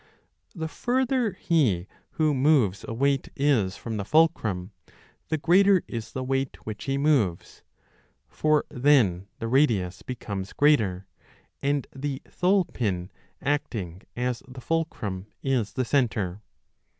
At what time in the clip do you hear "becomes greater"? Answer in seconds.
10.01-11.05